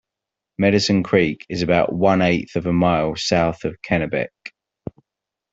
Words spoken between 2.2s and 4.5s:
eighth of a mile south of Kennebec.